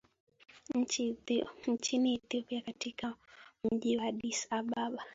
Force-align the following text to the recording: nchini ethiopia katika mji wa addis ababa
nchini 0.75 2.15
ethiopia 2.15 2.61
katika 2.61 3.13
mji 3.71 3.97
wa 3.97 4.03
addis 4.03 4.47
ababa 4.49 5.03